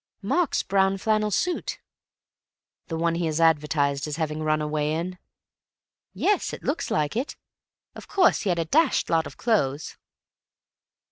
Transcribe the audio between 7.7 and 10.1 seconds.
Of course he had a dashed lot of clothes."